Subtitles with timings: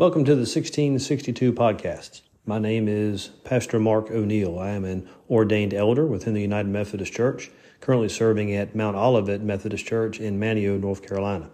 [0.00, 2.22] Welcome to the 1662 podcast.
[2.46, 4.58] My name is Pastor Mark O'Neill.
[4.58, 7.50] I am an ordained elder within the United Methodist Church,
[7.82, 11.50] currently serving at Mount Olivet Methodist Church in Manteo, North Carolina.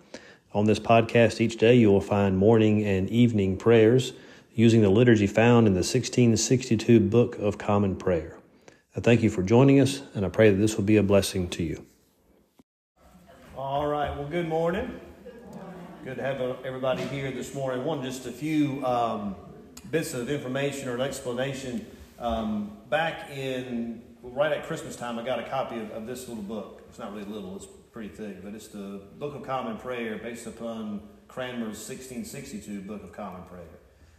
[0.55, 4.13] On this podcast, each day you will find morning and evening prayers
[4.55, 8.39] using the liturgy found in the 1662 Book of Common Prayer.
[8.97, 11.49] I thank you for joining us, and I pray that this will be a blessing
[11.49, 11.85] to you.
[13.57, 15.01] All right, well, good morning.
[16.07, 17.85] Good to have everybody here this morning.
[17.85, 19.35] One, just a few um,
[19.91, 21.85] bits of information or an explanation.
[22.21, 26.45] Um, back in, right at Christmas time, I got a copy of, of, this little
[26.45, 26.85] book.
[26.89, 30.47] It's not really little, it's pretty thick, but it's the Book of Common Prayer based
[30.47, 33.65] upon Cranmer's 1662 Book of Common Prayer.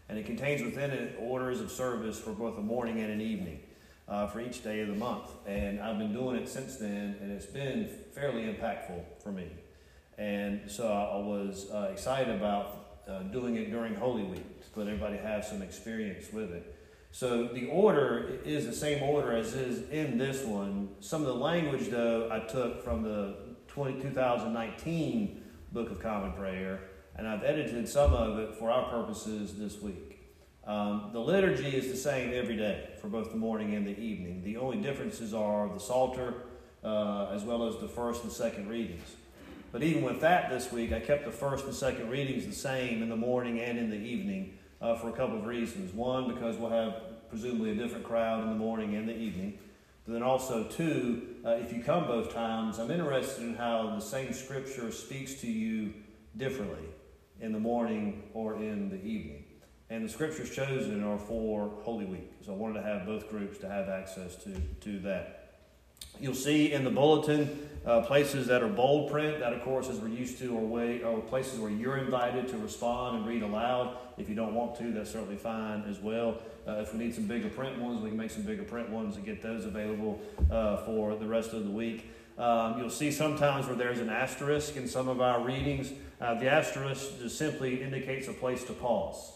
[0.09, 3.61] And it contains within it orders of service for both a morning and an evening.
[4.09, 5.29] Uh, for each day of the month.
[5.45, 9.51] And I've been doing it since then, and it's been fairly impactful for me.
[10.17, 14.87] And so I was uh, excited about uh, doing it during Holy Week to let
[14.87, 16.75] everybody have some experience with it.
[17.11, 20.89] So the order is the same order as is in this one.
[20.99, 23.35] Some of the language, though, I took from the
[23.67, 26.81] 20, 2019 Book of Common Prayer,
[27.15, 30.19] and I've edited some of it for our purposes this week.
[30.65, 34.43] Um, the liturgy is the same every day for both the morning and the evening.
[34.43, 36.33] The only differences are the Psalter
[36.83, 39.15] uh, as well as the first and second readings.
[39.71, 43.03] But even with that this week, I kept the first and second readings the same
[43.03, 45.93] in the morning and in the evening uh, for a couple of reasons.
[45.93, 49.59] One, because we'll have presumably a different crowd in the morning and the evening.
[50.05, 53.99] But then also, two, uh, if you come both times, I'm interested in how the
[53.99, 55.93] same scripture speaks to you
[56.37, 56.85] differently
[57.41, 59.43] in the morning or in the evening.
[59.89, 62.31] And the scriptures chosen are for Holy Week.
[62.45, 65.36] So I wanted to have both groups to have access to, to that.
[66.19, 69.39] You'll see in the bulletin uh, places that are bold print.
[69.39, 72.57] That, of course, as we're used to, are, way, are places where you're invited to
[72.57, 73.97] respond and read aloud.
[74.17, 76.41] If you don't want to, that's certainly fine as well.
[76.67, 79.15] Uh, if we need some bigger print ones, we can make some bigger print ones
[79.15, 80.19] and get those available
[80.51, 82.11] uh, for the rest of the week.
[82.37, 85.91] Um, you'll see sometimes where there's an asterisk in some of our readings.
[86.19, 89.33] Uh, the asterisk just simply indicates a place to pause.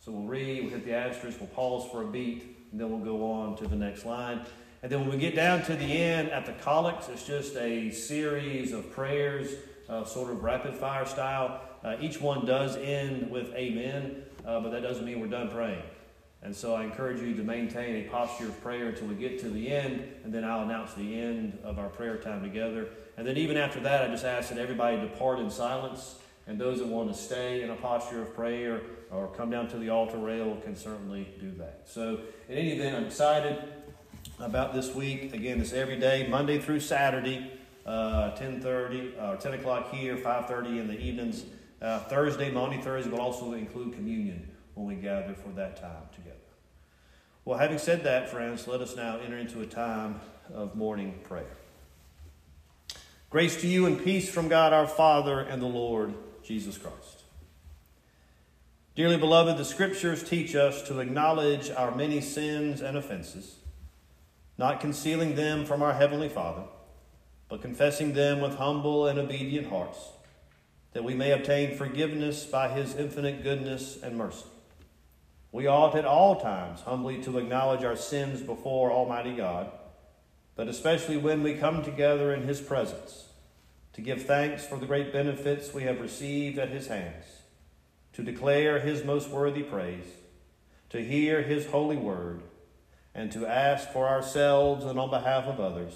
[0.00, 3.04] So we'll read, we'll hit the asterisk, we'll pause for a beat, and then we'll
[3.04, 4.40] go on to the next line.
[4.82, 7.90] And then when we get down to the end at the collects, it's just a
[7.90, 9.54] series of prayers,
[9.88, 11.60] uh, sort of rapid fire style.
[11.82, 15.82] Uh, each one does end with amen, uh, but that doesn't mean we're done praying.
[16.42, 19.48] And so I encourage you to maintain a posture of prayer until we get to
[19.48, 22.88] the end, and then I'll announce the end of our prayer time together.
[23.16, 26.16] And then even after that, I just ask that everybody depart in silence,
[26.46, 29.78] and those that want to stay in a posture of prayer or come down to
[29.78, 31.82] the altar rail can certainly do that.
[31.86, 33.58] So, in any event, I'm excited
[34.38, 35.32] about this week.
[35.34, 37.50] Again, it's every day, Monday through Saturday,
[37.84, 41.44] uh, 10.30, uh, 10 o'clock here, 5.30 in the evenings.
[41.80, 46.36] Uh, Thursday, Monday, Thursday will also include communion when we gather for that time together.
[47.44, 50.20] Well, having said that, friends, let us now enter into a time
[50.52, 51.56] of morning prayer.
[53.30, 57.22] Grace to you and peace from God our Father and the Lord Jesus Christ.
[58.94, 63.56] Dearly beloved, the Scriptures teach us to acknowledge our many sins and offenses
[64.58, 66.62] not concealing them from our Heavenly Father,
[67.48, 69.98] but confessing them with humble and obedient hearts,
[70.92, 74.46] that we may obtain forgiveness by His infinite goodness and mercy.
[75.52, 79.70] We ought at all times humbly to acknowledge our sins before Almighty God,
[80.54, 83.28] but especially when we come together in His presence,
[83.92, 87.24] to give thanks for the great benefits we have received at His hands,
[88.14, 90.06] to declare His most worthy praise,
[90.90, 92.42] to hear His holy word
[93.16, 95.94] and to ask for ourselves and on behalf of others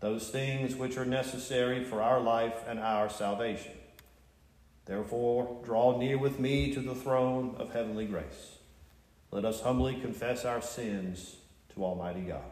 [0.00, 3.72] those things which are necessary for our life and our salvation.
[4.84, 8.58] Therefore, draw near with me to the throne of heavenly grace.
[9.30, 11.36] Let us humbly confess our sins
[11.74, 12.42] to Almighty God.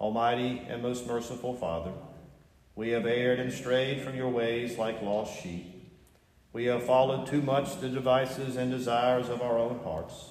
[0.00, 1.92] Almighty and most merciful Father,
[2.74, 5.70] we have erred and strayed from your ways like lost sheep.
[6.52, 10.30] We have followed too much the devices and desires of our own hearts.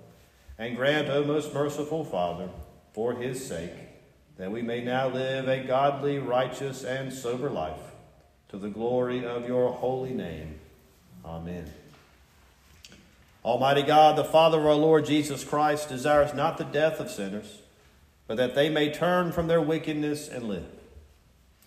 [0.61, 2.47] And grant, O most merciful Father,
[2.93, 3.73] for his sake,
[4.37, 7.81] that we may now live a godly, righteous, and sober life,
[8.49, 10.59] to the glory of your holy name.
[11.25, 11.65] Amen.
[13.43, 17.57] Almighty God, the Father of our Lord Jesus Christ, desires not the death of sinners,
[18.27, 20.69] but that they may turn from their wickedness and live.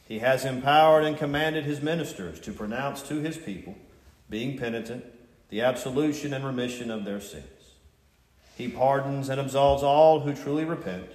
[0.06, 3.74] He has empowered and commanded his ministers to pronounce to his people,
[4.30, 5.04] being penitent,
[5.48, 7.53] the absolution and remission of their sins.
[8.56, 11.10] He pardons and absolves all who truly repent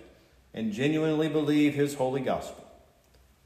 [0.53, 2.65] and genuinely believe his holy gospel.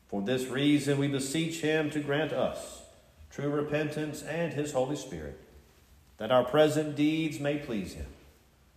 [0.07, 2.81] For this reason, we beseech him to grant us
[3.33, 5.39] true repentance and his Holy Spirit,
[6.17, 8.05] that our present deeds may please him,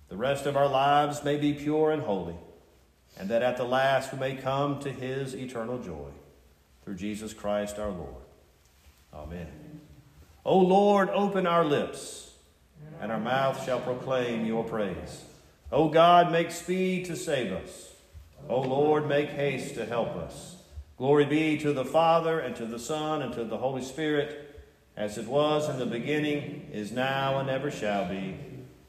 [0.08, 2.36] the rest of our lives may be pure and holy,
[3.18, 6.08] and that at the last we may come to his eternal joy.
[6.84, 8.14] Through Jesus Christ our Lord.
[9.12, 9.80] Amen.
[10.44, 12.30] O Lord, open our lips,
[13.00, 15.24] and our mouth shall proclaim your praise.
[15.70, 17.94] O God, make speed to save us.
[18.48, 20.56] O Lord, make haste to help us.
[20.96, 24.64] Glory be to the Father, and to the Son, and to the Holy Spirit,
[24.96, 28.36] as it was in the beginning, is now, and ever shall be,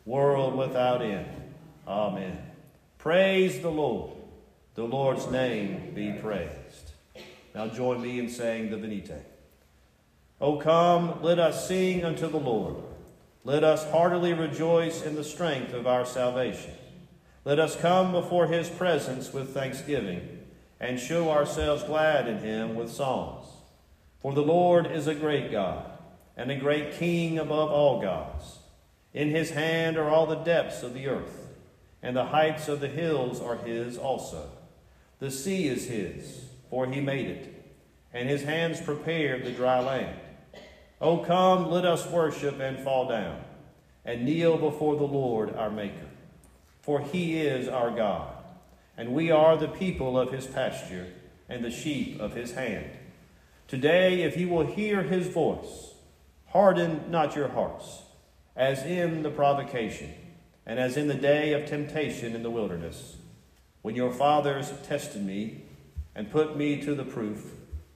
[0.06, 1.28] world without end.
[1.88, 2.38] Amen.
[2.98, 4.12] Praise the Lord.
[4.76, 6.92] The Lord's name be praised.
[7.54, 9.24] Now join me in saying the Venite.
[10.40, 12.76] O come, let us sing unto the Lord.
[13.48, 16.74] Let us heartily rejoice in the strength of our salvation.
[17.46, 20.40] Let us come before his presence with thanksgiving
[20.82, 23.48] and show ourselves glad in him with songs.
[24.20, 25.90] For the Lord is a great God
[26.36, 28.60] and a great King above all gods.
[29.14, 31.48] In his hand are all the depths of the earth,
[32.04, 34.50] and the heights of the hills are his also.
[35.20, 37.78] The sea is his, for he made it,
[38.14, 40.20] and his hands prepared the dry land.
[41.00, 43.42] O come, let us worship and fall down,
[44.04, 46.08] and kneel before the Lord our Maker.
[46.82, 48.38] For he is our God
[48.98, 51.14] and we are the people of his pasture
[51.48, 52.90] and the sheep of his hand.
[53.68, 55.94] Today, if you will hear his voice,
[56.48, 58.02] harden not your hearts,
[58.56, 60.12] as in the provocation,
[60.66, 63.18] and as in the day of temptation in the wilderness,
[63.84, 65.62] when your fathers tested me
[66.16, 67.54] and put me to the proof,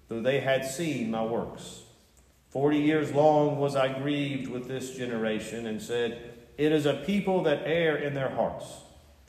[0.08, 1.82] though they had seen my works.
[2.52, 7.44] Forty years long was I grieved with this generation, and said, It is a people
[7.44, 8.66] that err in their hearts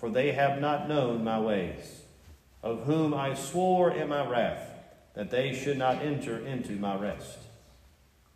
[0.03, 2.01] for they have not known my ways,
[2.61, 4.69] of whom I swore in my wrath
[5.15, 7.39] that they should not enter into my rest.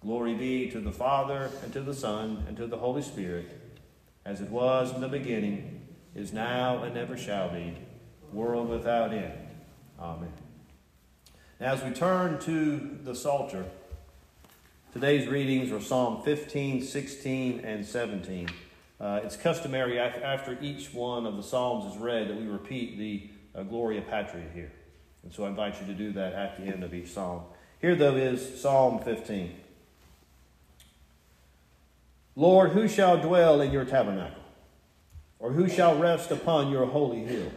[0.01, 3.51] Glory be to the Father, and to the Son, and to the Holy Spirit,
[4.25, 5.81] as it was in the beginning,
[6.15, 7.75] is now, and ever shall be,
[8.33, 9.35] world without end.
[9.99, 10.33] Amen.
[11.59, 13.65] Now, as we turn to the Psalter,
[15.01, 18.49] today's readings are Psalm 15, 16, and 17.
[18.99, 23.29] Uh, it's customary after each one of the Psalms is read that we repeat the
[23.55, 24.73] uh, Gloria Patri here.
[25.23, 27.43] And so I invite you to do that at the end of each Psalm.
[27.79, 29.55] Here, though, is Psalm 15.
[32.35, 34.45] Lord, who shall dwell in your tabernacle?
[35.39, 37.53] Or who shall rest upon your holy hill?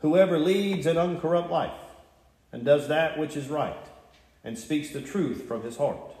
[0.00, 1.80] Whoever leads an uncorrupt life
[2.52, 3.86] and does that which is right
[4.44, 6.13] and speaks the truth from his heart.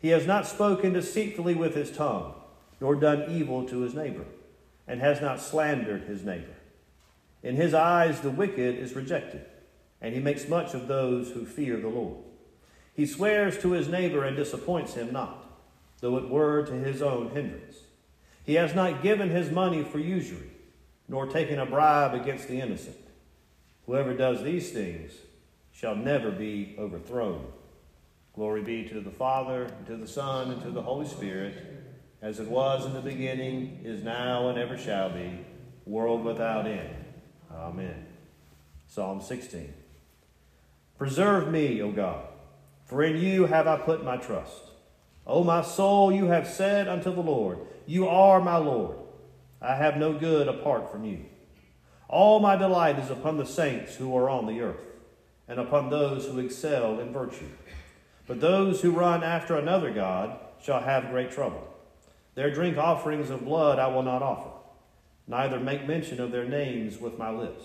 [0.00, 2.34] He has not spoken deceitfully with his tongue
[2.80, 4.24] nor done evil to his neighbor,
[4.86, 6.54] and has not slandered his neighbor.
[7.42, 9.44] In his eyes, the wicked is rejected,
[10.00, 12.18] and he makes much of those who fear the Lord.
[12.94, 15.44] He swears to his neighbor and disappoints him not,
[16.00, 17.76] though it were to his own hindrance.
[18.44, 20.50] He has not given his money for usury,
[21.08, 22.96] nor taken a bribe against the innocent.
[23.86, 25.12] Whoever does these things
[25.72, 27.46] shall never be overthrown.
[28.36, 31.76] Glory be to the Father, and to the Son, and to the Holy Spirit
[32.22, 35.38] as it was in the beginning, is now, and ever shall be,
[35.84, 37.04] world without end.
[37.52, 38.06] Amen.
[38.88, 39.72] Psalm 16.
[40.98, 42.26] Preserve me, O God,
[42.84, 44.62] for in you have I put my trust.
[45.26, 48.96] O my soul, you have said unto the Lord, You are my Lord.
[49.60, 51.26] I have no good apart from you.
[52.08, 54.84] All my delight is upon the saints who are on the earth,
[55.48, 57.48] and upon those who excel in virtue.
[58.26, 61.66] But those who run after another God shall have great trouble.
[62.34, 64.50] Their drink offerings of blood I will not offer,
[65.26, 67.64] neither make mention of their names with my lips.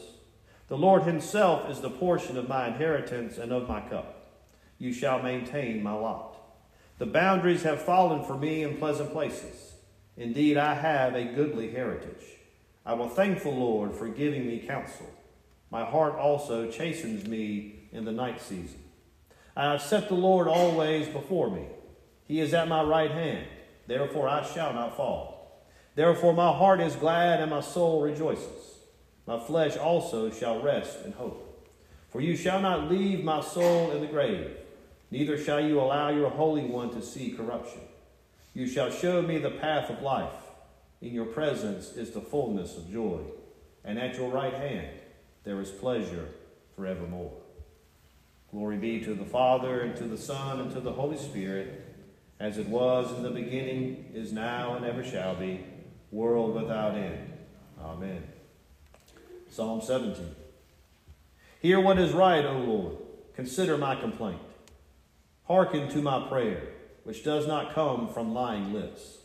[0.67, 4.39] The Lord himself is the portion of my inheritance and of my cup.
[4.77, 6.37] You shall maintain my lot.
[6.97, 9.73] The boundaries have fallen for me in pleasant places.
[10.15, 12.23] Indeed, I have a goodly heritage.
[12.85, 15.09] I will thank the Lord for giving me counsel.
[15.69, 18.79] My heart also chastens me in the night season.
[19.55, 21.65] I have set the Lord always before me.
[22.27, 23.45] He is at my right hand.
[23.87, 25.65] Therefore I shall not fall.
[25.95, 28.77] Therefore my heart is glad and my soul rejoices.
[29.27, 31.47] My flesh also shall rest in hope.
[32.09, 34.51] For you shall not leave my soul in the grave,
[35.11, 37.81] neither shall you allow your Holy One to see corruption.
[38.53, 40.33] You shall show me the path of life.
[41.01, 43.21] In your presence is the fullness of joy,
[43.83, 44.87] and at your right hand
[45.43, 46.29] there is pleasure
[46.75, 47.40] forevermore.
[48.51, 51.85] Glory be to the Father, and to the Son, and to the Holy Spirit,
[52.37, 55.63] as it was in the beginning, is now, and ever shall be,
[56.11, 57.31] world without end.
[57.79, 58.23] Amen.
[59.49, 60.35] Psalm 17.
[61.61, 62.97] Hear what is right, O Lord.
[63.35, 64.41] Consider my complaint.
[65.47, 66.73] Hearken to my prayer,
[67.05, 69.19] which does not come from lying lips.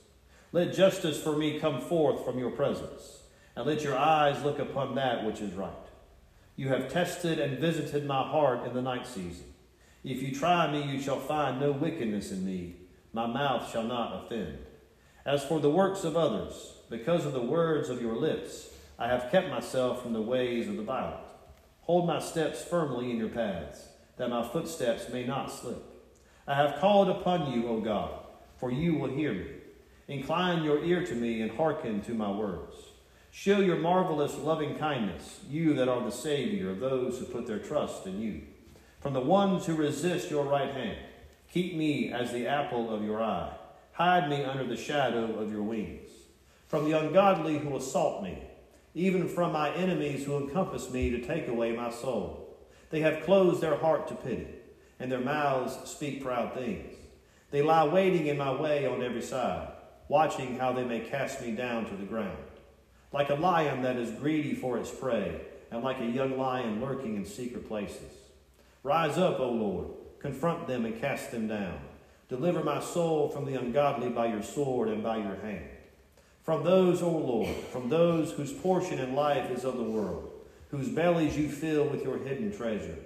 [0.52, 3.22] Let justice for me come forth from your presence,
[3.56, 5.72] and let your eyes look upon that which is right.
[6.56, 9.52] You have tested and visited my heart in the night season.
[10.02, 12.76] If you try me, you shall find no wickedness in me.
[13.12, 14.58] My mouth shall not offend.
[15.26, 19.30] As for the works of others, because of the words of your lips, I have
[19.30, 21.20] kept myself from the ways of the violent.
[21.82, 25.82] Hold my steps firmly in your paths, that my footsteps may not slip.
[26.46, 28.12] I have called upon you, O God,
[28.58, 29.46] for you will hear me.
[30.08, 32.76] Incline your ear to me and hearken to my words.
[33.38, 37.58] Show your marvelous loving kindness, you that are the Savior of those who put their
[37.58, 38.40] trust in you.
[38.98, 40.96] From the ones who resist your right hand,
[41.52, 43.52] keep me as the apple of your eye.
[43.92, 46.08] Hide me under the shadow of your wings.
[46.66, 48.42] From the ungodly who assault me,
[48.94, 52.56] even from my enemies who encompass me to take away my soul.
[52.88, 54.48] They have closed their heart to pity,
[54.98, 56.94] and their mouths speak proud things.
[57.50, 59.72] They lie waiting in my way on every side
[60.08, 62.38] watching how they may cast me down to the ground.
[63.12, 67.16] Like a lion that is greedy for its prey, and like a young lion lurking
[67.16, 68.12] in secret places.
[68.82, 69.88] Rise up, O Lord,
[70.20, 71.78] confront them and cast them down.
[72.28, 75.68] Deliver my soul from the ungodly by your sword and by your hand.
[76.42, 80.30] From those, O Lord, from those whose portion in life is of the world,
[80.70, 82.98] whose bellies you fill with your hidden treasure.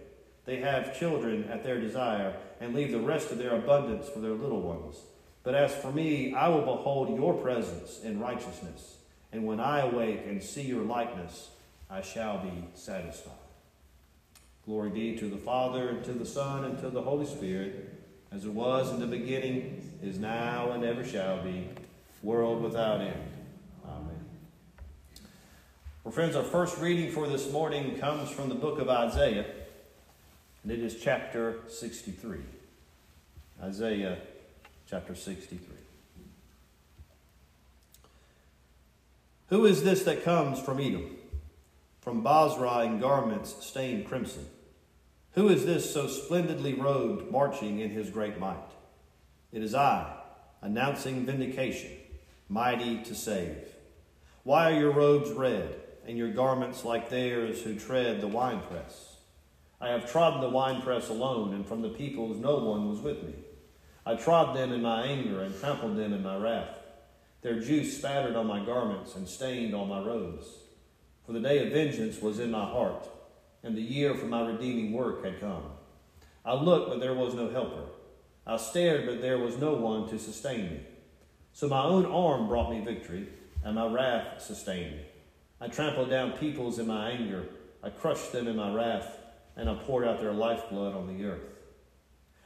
[0.45, 4.33] They have children at their desire, and leave the rest of their abundance for their
[4.33, 4.97] little ones.
[5.42, 8.97] But as for me, I will behold your presence in righteousness,
[9.32, 11.50] and when I awake and see your likeness,
[11.88, 13.32] I shall be satisfied.
[14.64, 17.94] Glory be to the Father, and to the Son, and to the Holy Spirit,
[18.30, 21.68] as it was in the beginning, is now, and ever shall be,
[22.22, 23.30] world without end.
[23.84, 24.25] Amen.
[26.04, 29.46] Well, friends, our first reading for this morning comes from the book of Isaiah,
[30.62, 32.38] and it is chapter 63.
[33.62, 34.18] Isaiah
[34.88, 35.79] chapter 63.
[39.50, 41.16] Who is this that comes from Edom,
[42.00, 44.47] from Bozrah in garments stained crimson?
[45.33, 48.71] Who is this so splendidly robed, marching in his great might?
[49.50, 50.19] It is I,
[50.62, 51.90] announcing vindication,
[52.49, 53.66] mighty to save.
[54.45, 59.16] Why are your robes red, and your garments like theirs who tread the winepress?
[59.80, 63.35] I have trodden the winepress alone, and from the peoples no one was with me.
[64.07, 66.79] I trod them in my anger and trampled them in my wrath.
[67.42, 70.47] Their juice spattered on my garments and stained on my robes.
[71.25, 73.09] For the day of vengeance was in my heart,
[73.62, 75.62] and the year for my redeeming work had come.
[76.44, 77.85] I looked, but there was no helper.
[78.47, 80.80] I stared, but there was no one to sustain me.
[81.52, 83.28] So my own arm brought me victory,
[83.64, 85.02] and my wrath sustained me.
[85.61, 87.44] I trampled down peoples in my anger.
[87.82, 89.18] I crushed them in my wrath,
[89.56, 91.40] and I poured out their lifeblood on the earth.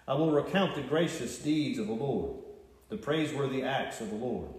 [0.07, 2.37] I will recount the gracious deeds of the Lord,
[2.89, 4.51] the praiseworthy acts of the Lord,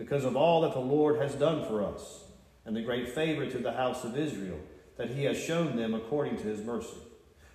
[0.00, 2.24] because of all that the Lord has done for us,
[2.64, 4.58] and the great favor to the house of Israel
[4.96, 6.96] that he has shown them according to his mercy,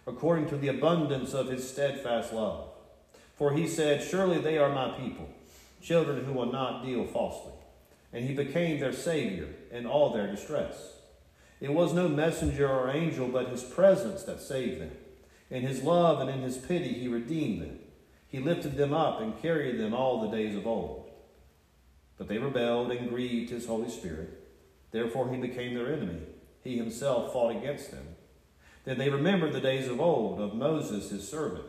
[0.06, 2.68] according to the abundance of his steadfast love.
[3.36, 5.28] For he said, Surely they are my people,
[5.82, 7.54] children who will not deal falsely.
[8.14, 10.94] And he became their Savior in all their distress.
[11.60, 14.92] It was no messenger or angel, but his presence that saved them.
[15.50, 17.80] In his love and in his pity, he redeemed them.
[18.28, 21.05] He lifted them up and carried them all the days of old.
[22.17, 24.41] But they rebelled and grieved his Holy Spirit.
[24.91, 26.22] Therefore, he became their enemy.
[26.63, 28.15] He himself fought against them.
[28.86, 31.65] Then they remembered the days of old, of Moses his servant.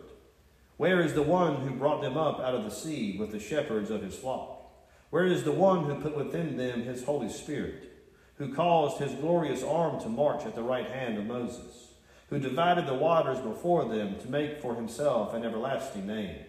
[0.77, 3.91] Where is the one who brought them up out of the sea with the shepherds
[3.91, 4.63] of his flock?
[5.11, 7.93] Where is the one who put within them his Holy Spirit,
[8.37, 11.87] who caused his glorious arm to march at the right hand of Moses?
[12.29, 16.41] who divided the waters before them to make for himself an everlasting name,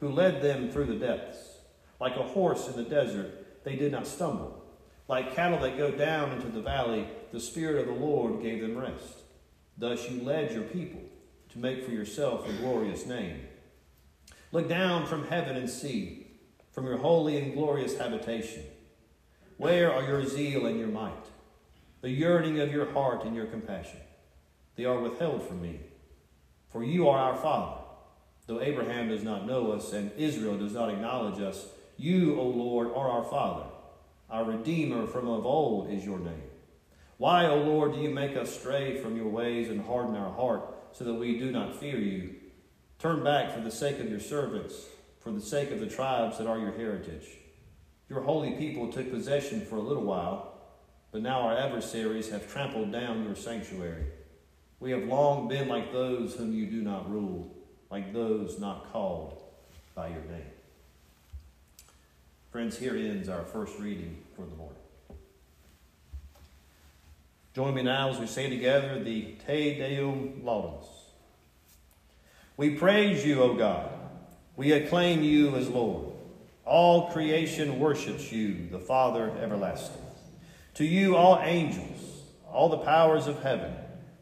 [0.00, 1.58] who led them through the depths.
[2.00, 4.64] Like a horse in the desert, they did not stumble.
[5.08, 8.78] Like cattle that go down into the valley, the Spirit of the Lord gave them
[8.78, 9.22] rest.
[9.76, 11.00] Thus you led your people
[11.50, 13.40] to make for yourself a glorious name.
[14.52, 16.26] Look down from heaven and see,
[16.72, 18.64] from your holy and glorious habitation.
[19.56, 21.26] Where are your zeal and your might,
[22.00, 24.00] the yearning of your heart and your compassion?
[24.76, 25.80] they are withheld from me.
[26.70, 27.80] For you are our Father.
[28.46, 31.66] Though Abraham does not know us and Israel does not acknowledge us,
[31.96, 33.66] you, O Lord, are our Father.
[34.30, 36.42] Our Redeemer from of old is your name.
[37.18, 40.62] Why, O Lord, do you make us stray from your ways and harden our heart
[40.92, 42.34] so that we do not fear you?
[42.98, 44.86] Turn back for the sake of your servants,
[45.20, 47.28] for the sake of the tribes that are your heritage.
[48.08, 50.54] Your holy people took possession for a little while,
[51.12, 54.06] but now our adversaries have trampled down your sanctuary.
[54.80, 57.54] We have long been like those whom you do not rule,
[57.90, 59.42] like those not called
[59.94, 60.50] by your name.
[62.52, 64.76] Friends, here ends our first reading for the morning.
[67.54, 70.84] Join me now as we say together the Te Deum Laudamus.
[72.58, 73.90] We praise you, O God.
[74.54, 76.12] We acclaim you as Lord.
[76.66, 80.02] All creation worships you, the Father everlasting.
[80.74, 82.20] To you, all angels,
[82.52, 83.72] all the powers of heaven,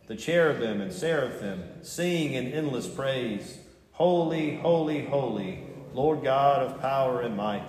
[0.07, 3.59] the cherubim and seraphim, sing in endless praise
[3.91, 7.69] Holy, holy, holy, Lord God of power and might.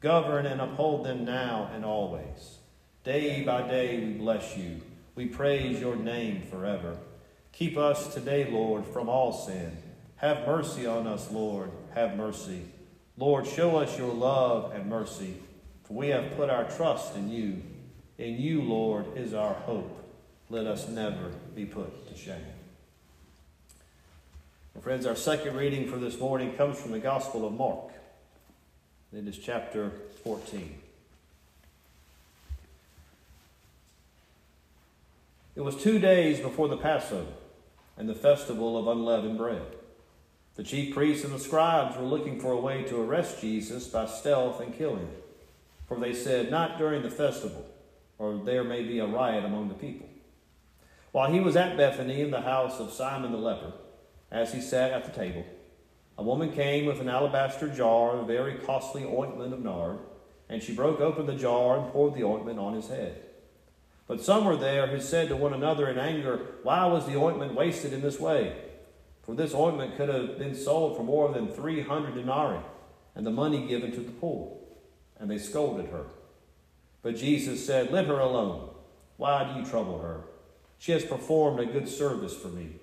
[0.00, 2.58] Govern and uphold them now and always.
[3.04, 4.80] Day by day we bless you.
[5.14, 6.96] We praise your name forever.
[7.52, 9.76] Keep us today, Lord, from all sin.
[10.16, 11.72] Have mercy on us, Lord.
[11.94, 12.62] Have mercy.
[13.16, 15.34] Lord, show us your love and mercy,
[15.82, 17.62] for we have put our trust in you.
[18.18, 19.94] In you, Lord, is our hope.
[20.50, 22.36] Let us never be put to shame.
[24.74, 27.90] Well, friends, our second reading for this morning comes from the Gospel of Mark.
[29.12, 29.90] It is chapter
[30.24, 30.78] 14.
[35.56, 37.32] It was two days before the Passover
[37.96, 39.62] and the festival of unleavened bread.
[40.56, 44.06] The chief priests and the scribes were looking for a way to arrest Jesus by
[44.06, 45.08] stealth and kill him.
[45.86, 47.64] For they said, Not during the festival
[48.18, 50.08] or there may be a riot among the people.
[51.12, 53.72] While he was at Bethany in the house of Simon the leper,
[54.30, 55.46] as he sat at the table,
[56.18, 60.00] a woman came with an alabaster jar of very costly ointment of nard,
[60.48, 63.22] and she broke open the jar and poured the ointment on his head.
[64.08, 67.54] But some were there who said to one another in anger, Why was the ointment
[67.54, 68.56] wasted in this way?
[69.22, 72.64] For this ointment could have been sold for more than three hundred denarii,
[73.14, 74.56] and the money given to the poor.
[75.20, 76.06] And they scolded her.
[77.02, 78.70] But Jesus said, Let her alone.
[79.18, 80.22] Why do you trouble her?
[80.78, 82.76] She has performed a good service for me.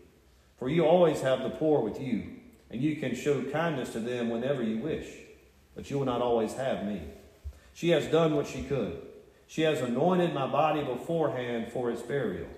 [0.58, 2.35] For you always have the poor with you,
[2.76, 5.08] and you can show kindness to them whenever you wish,
[5.76, 7.02] but you will not always have me.
[7.74, 9.02] She has done what she could.
[9.48, 12.50] She has anointed my body beforehand for its burial.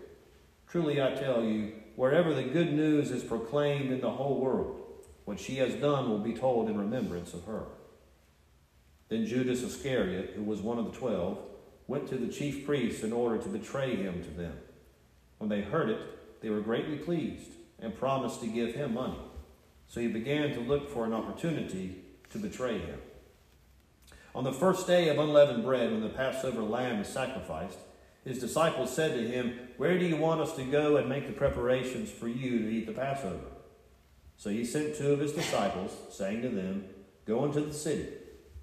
[0.68, 4.82] Truly I tell you, wherever the good news is proclaimed in the whole world,
[5.26, 7.66] what she has done will be told in remembrance of her.
[9.10, 11.38] Then Judas Iscariot, who was one of the twelve,
[11.86, 14.58] went to the chief priests in order to betray him to them.
[15.38, 19.20] When they heard it, they were greatly pleased and promised to give him money.
[19.88, 23.00] So he began to look for an opportunity to betray him.
[24.36, 27.80] On the first day of unleavened bread, when the Passover lamb is sacrificed,
[28.24, 31.34] his disciples said to him, Where do you want us to go and make the
[31.34, 33.46] preparations for you to eat the Passover?
[34.36, 36.86] So he sent two of his disciples, saying to them,
[37.26, 38.08] Go into the city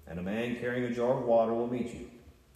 [0.07, 2.09] and a man carrying a jar of water will meet you.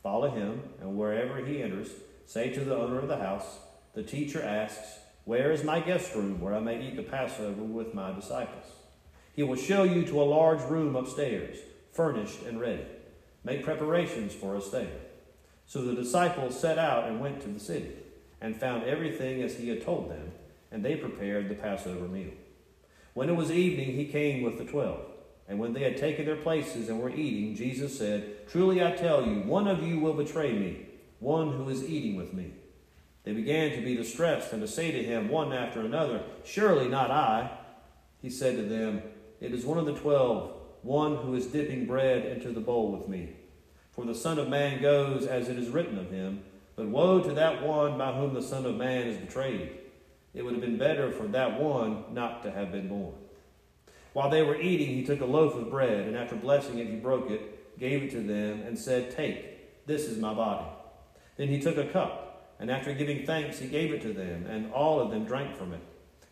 [0.04, 1.90] Follow him, and wherever he enters,
[2.26, 3.60] say to the owner of the house,
[3.94, 7.94] The teacher asks, Where is my guest room where I may eat the Passover with
[7.94, 8.66] my disciples?
[9.36, 11.58] He will show you to a large room upstairs,
[11.92, 12.86] furnished and ready.
[13.44, 14.92] Make preparations for us there.
[15.66, 17.92] So the disciples set out and went to the city,
[18.42, 20.32] and found everything as he had told them,
[20.72, 22.34] and they prepared the Passover meal.
[23.14, 25.02] When it was evening, he came with the twelve.
[25.48, 29.26] And when they had taken their places and were eating, Jesus said, Truly I tell
[29.26, 30.86] you, one of you will betray me,
[31.20, 32.54] one who is eating with me.
[33.24, 37.12] They began to be distressed and to say to him one after another, Surely not
[37.12, 37.52] I.
[38.22, 39.02] He said to them,
[39.40, 43.08] It is one of the twelve, one who is dipping bread into the bowl with
[43.08, 43.36] me.
[43.92, 46.44] For the Son of Man goes as it is written of him,
[46.76, 49.72] but woe to that one by whom the Son of Man is betrayed.
[50.34, 53.14] It would have been better for that one not to have been born.
[54.14, 56.96] While they were eating, he took a loaf of bread, and after blessing it, he
[56.96, 60.66] broke it, gave it to them, and said, Take, this is my body.
[61.38, 62.29] Then he took a cup,
[62.60, 65.74] and after giving thanks, he gave it to them, and all of them drank from
[65.74, 65.80] it.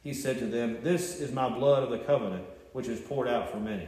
[0.04, 3.50] He said to them, This is my blood of the covenant, which is poured out
[3.50, 3.88] for many.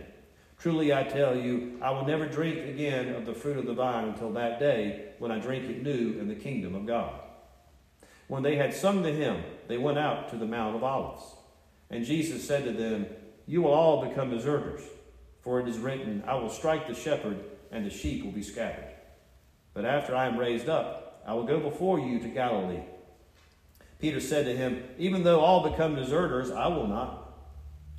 [0.58, 4.10] Truly I tell you, I will never drink again of the fruit of the vine
[4.10, 7.14] until that day when I drink it new in the kingdom of God.
[8.28, 11.24] When they had sung the hymn, they went out to the Mount of Olives.
[11.90, 13.08] And Jesus said to them,
[13.48, 14.82] You will all become deserters,
[15.42, 17.40] for it is written, I will strike the shepherd,
[17.72, 18.92] and the sheep will be scattered.
[19.74, 22.82] But after I am raised up, I will go before you to Galilee.
[24.00, 27.36] Peter said to him, Even though all become deserters, I will not.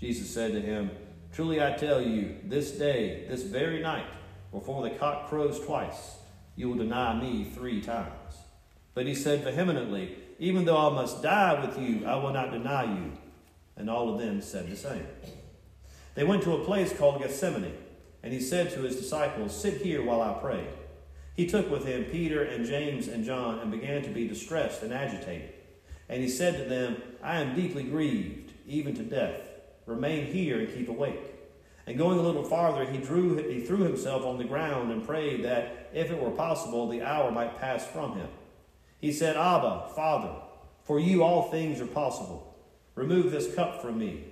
[0.01, 0.91] Jesus said to him,
[1.33, 4.09] Truly I tell you, this day, this very night,
[4.51, 6.17] before the cock crows twice,
[6.57, 8.35] you will deny me three times.
[8.95, 12.83] But he said vehemently, Even though I must die with you, I will not deny
[12.83, 13.13] you.
[13.77, 15.07] And all of them said the same.
[16.17, 17.77] They went to a place called Gethsemane,
[18.25, 20.67] and he said to his disciples, Sit here while I pray.
[21.41, 24.93] He took with him Peter and James and John and began to be distressed and
[24.93, 25.55] agitated.
[26.11, 29.41] And he said to them, I am deeply grieved, even to death.
[29.87, 31.33] Remain here and keep awake.
[31.87, 35.43] And going a little farther, he, drew, he threw himself on the ground and prayed
[35.47, 38.29] that, if it were possible, the hour might pass from him.
[39.01, 40.35] He said, Abba, Father,
[40.85, 42.55] for you all things are possible.
[42.95, 44.25] Remove this cup from me.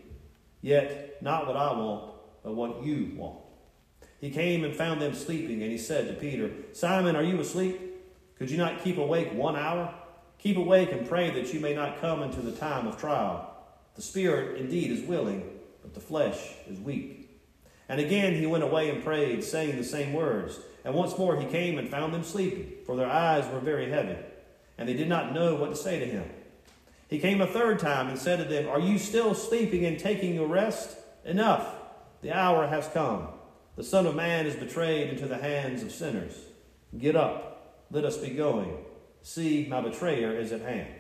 [0.61, 2.13] Yet not what I want,
[2.45, 3.39] but what you want.
[4.21, 7.81] He came and found them sleeping, and he said to Peter, Simon, are you asleep?
[8.37, 9.95] Could you not keep awake one hour?
[10.39, 13.55] Keep awake and pray that you may not come into the time of trial.
[13.95, 15.49] The spirit indeed is willing,
[15.83, 17.41] but the flesh is weak.
[17.89, 20.61] And again he went away and prayed, saying the same words.
[20.85, 24.17] And once more he came and found them sleeping, for their eyes were very heavy,
[24.77, 26.29] and they did not know what to say to him.
[27.09, 30.35] He came a third time and said to them, Are you still sleeping and taking
[30.35, 30.97] your rest?
[31.25, 31.75] Enough,
[32.21, 33.29] the hour has come.
[33.79, 36.35] The Son of Man is betrayed into the hands of sinners.
[36.99, 38.77] Get up, let us be going.
[39.23, 40.93] See, my betrayer is at hand.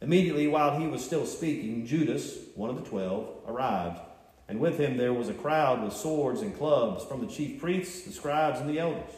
[0.00, 3.98] Immediately, while he was still speaking, Judas, one of the twelve, arrived,
[4.46, 8.02] and with him there was a crowd with swords and clubs from the chief priests,
[8.02, 9.14] the scribes, and the elders.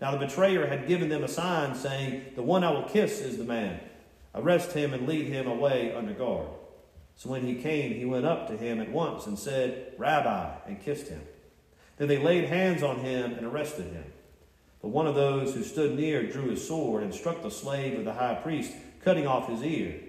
[0.00, 3.38] Now the betrayer had given them a sign, saying, The one I will kiss is
[3.38, 3.80] the man.
[4.36, 6.46] Arrest him and lead him away under guard.
[7.16, 10.80] So when he came, he went up to him at once and said, Rabbi, and
[10.80, 11.22] kissed him.
[11.98, 14.04] Then they laid hands on him and arrested him.
[14.80, 18.04] But one of those who stood near drew his sword and struck the slave of
[18.04, 18.72] the high priest,
[19.04, 20.00] cutting off his ear.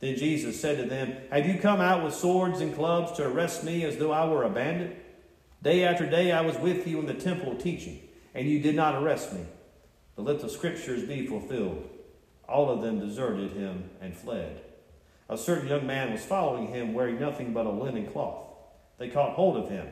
[0.00, 3.62] Then Jesus said to them, Have you come out with swords and clubs to arrest
[3.62, 5.06] me as though I were a bandit?
[5.62, 8.00] Day after day I was with you in the temple teaching,
[8.34, 9.44] and you did not arrest me.
[10.16, 11.88] But let the scriptures be fulfilled.
[12.48, 14.62] All of them deserted him and fled.
[15.28, 18.48] A certain young man was following him, wearing nothing but a linen cloth.
[18.98, 19.86] They caught hold of him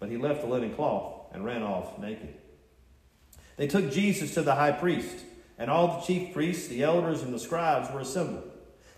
[0.00, 2.34] but he left the linen cloth and ran off naked.
[3.56, 5.24] They took Jesus to the high priest,
[5.58, 8.50] and all the chief priests, the elders, and the scribes were assembled.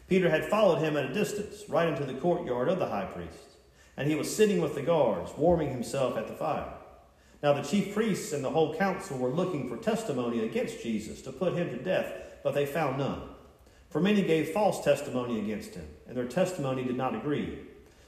[0.08, 3.58] Peter had followed him at a distance, right into the courtyard of the high priest,
[3.96, 6.72] and he was sitting with the guards, warming himself at the fire.
[7.42, 11.32] Now the chief priests and the whole council were looking for testimony against Jesus to
[11.32, 12.12] put him to death,
[12.44, 13.22] but they found none.
[13.90, 17.58] For many gave false testimony against him, and their testimony did not agree.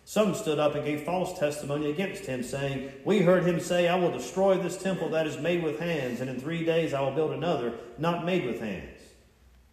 [0.07, 3.97] Some stood up and gave false testimony against him, saying, We heard him say, I
[3.97, 7.13] will destroy this temple that is made with hands, and in three days I will
[7.13, 9.01] build another not made with hands.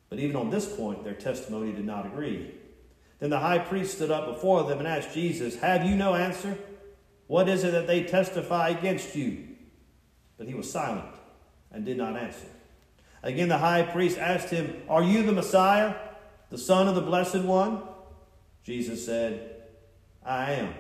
[0.10, 2.52] But even on this point, their testimony did not agree.
[3.20, 6.58] Then the high priest stood up before them and asked Jesus, Have you no answer?
[7.28, 9.48] What is it that they testify against you?
[10.38, 11.14] But he was silent
[11.72, 12.48] and did not answer.
[13.22, 15.94] Again, the high priest asked him, Are you the Messiah,
[16.50, 17.84] the Son of the Blessed One?
[18.64, 19.51] Jesus said,
[20.26, 20.74] I am.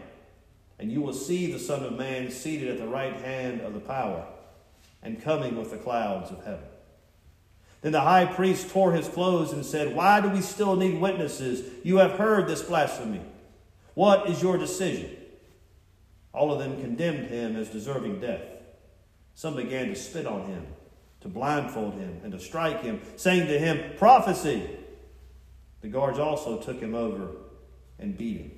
[0.80, 3.80] And you will see the Son of Man seated at the right hand of the
[3.80, 4.26] power
[5.04, 6.66] and coming with the clouds of heaven.
[7.82, 11.68] Then the high priest tore his clothes and said, Why do we still need witnesses?
[11.84, 13.22] You have heard this blasphemy.
[13.96, 15.18] What is your decision?
[16.34, 18.44] All of them condemned him as deserving death.
[19.34, 20.66] Some began to spit on him,
[21.22, 24.70] to blindfold him, and to strike him, saying to him, Prophecy!
[25.82, 27.30] The guards also took him over
[27.98, 28.52] and beat him.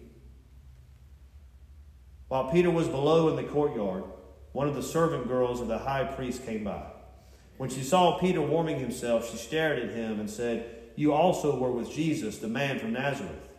[2.34, 4.06] While Peter was below in the courtyard,
[4.54, 6.82] one of the servant girls of the high priest came by.
[7.58, 10.66] When she saw Peter warming himself, she stared at him and said,
[10.96, 13.50] You also were with Jesus, the man from Nazareth.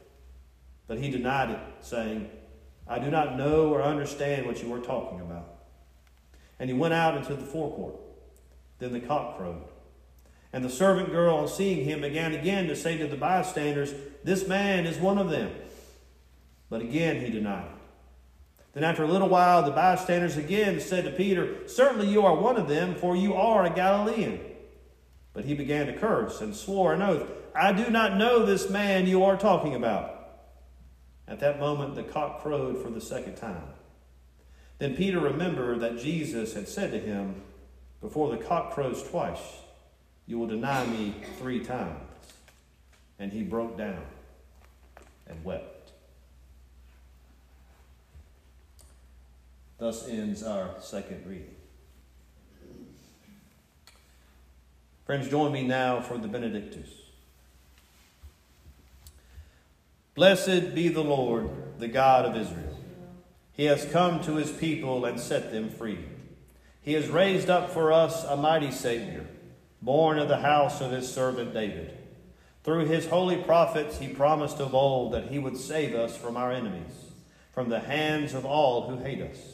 [0.89, 2.29] But he denied it, saying,
[2.89, 5.55] I do not know or understand what you are talking about.
[6.59, 7.95] And he went out into the forecourt.
[8.81, 9.69] Then the cock crowed.
[10.53, 14.49] And the servant girl, on seeing him, began again to say to the bystanders, This
[14.49, 15.53] man is one of them.
[16.69, 17.84] But again he denied it.
[18.75, 22.57] Then after a little while, the bystanders again said to Peter, Certainly you are one
[22.57, 24.41] of them, for you are a Galilean.
[25.33, 29.07] But he began to curse and swore an oath, I do not know this man
[29.07, 30.11] you are talking about.
[31.29, 33.63] At that moment, the cock crowed for the second time.
[34.79, 37.43] Then Peter remembered that Jesus had said to him,
[38.01, 39.39] Before the cock crows twice,
[40.27, 42.01] you will deny me three times.
[43.21, 44.03] And he broke down
[45.29, 45.84] and wept.
[49.85, 51.55] Thus ends our second reading.
[55.05, 56.89] Friends, join me now for the Benedictus.
[60.15, 62.79] Blessed be the Lord, the God of Israel.
[63.53, 65.99] He has come to his people and set them free.
[66.81, 69.27] He has raised up for us a mighty Savior,
[69.83, 71.95] born of the house of his servant David.
[72.63, 76.51] Through his holy prophets, he promised of old that he would save us from our
[76.51, 77.13] enemies,
[77.53, 79.54] from the hands of all who hate us.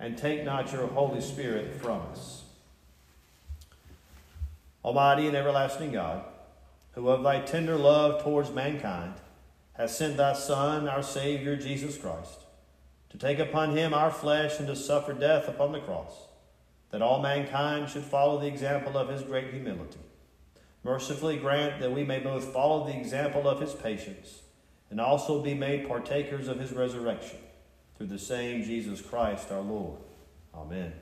[0.00, 2.44] and take not your Holy Spirit from us.
[4.84, 6.24] Almighty and everlasting God,
[6.92, 9.14] who of thy tender love towards mankind
[9.74, 12.44] has sent thy Son, our Savior, Jesus Christ,
[13.10, 16.12] to take upon him our flesh and to suffer death upon the cross,
[16.90, 20.00] that all mankind should follow the example of his great humility.
[20.84, 24.42] Mercifully grant that we may both follow the example of his patience
[24.90, 27.38] and also be made partakers of his resurrection
[27.98, 29.98] through the same Jesus Christ our Lord.
[30.54, 30.92] Amen.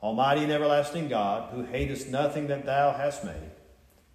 [0.00, 3.50] Almighty and everlasting God, who hatest nothing that thou hast made,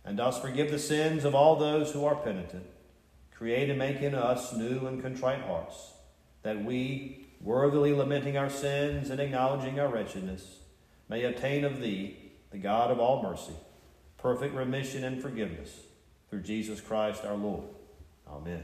[0.06, 2.66] and dost forgive the sins of all those who are penitent,
[3.36, 5.92] create and make in us new and contrite hearts,
[6.44, 10.60] that we, worthily lamenting our sins and acknowledging our wretchedness,
[11.10, 12.16] may obtain of thee,
[12.52, 13.54] the God of all mercy,
[14.18, 15.82] perfect remission and forgiveness
[16.30, 17.66] through Jesus Christ our Lord.
[18.30, 18.64] Amen.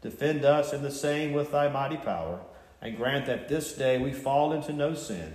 [0.00, 2.40] defend us in the same with thy mighty power,
[2.80, 5.34] and grant that this day we fall into no sin,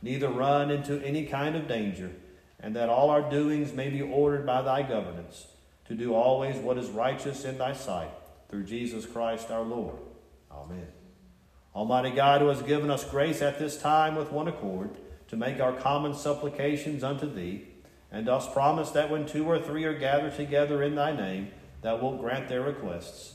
[0.00, 2.10] neither run into any kind of danger,
[2.60, 5.46] and that all our doings may be ordered by thy governance,
[5.86, 8.10] to do always what is righteous in thy sight,
[8.48, 9.98] through Jesus Christ our Lord.
[10.50, 10.86] Amen.
[11.74, 14.90] Almighty God, who has given us grace at this time with one accord,
[15.28, 17.66] to make our common supplications unto thee,
[18.12, 21.48] and dost promise that when two or three are gathered together in thy name,
[21.82, 23.34] thou wilt grant their requests.